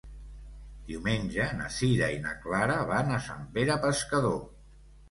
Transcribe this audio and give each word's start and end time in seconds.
Diumenge 0.87 1.45
na 1.59 1.69
Sira 1.77 2.09
i 2.17 2.17
na 2.25 2.35
Clara 2.47 2.79
van 2.95 3.17
a 3.21 3.25
Sant 3.31 3.49
Pere 3.59 3.79
Pescador. 3.87 4.39